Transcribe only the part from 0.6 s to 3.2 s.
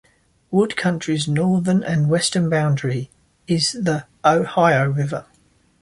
County's northern and western boundary